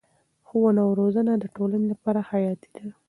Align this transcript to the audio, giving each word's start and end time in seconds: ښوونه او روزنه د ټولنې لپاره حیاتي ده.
ښوونه 0.47 0.81
او 0.85 0.91
روزنه 1.01 1.33
د 1.37 1.45
ټولنې 1.55 1.85
لپاره 1.93 2.19
حیاتي 2.29 2.69
ده. 2.77 2.83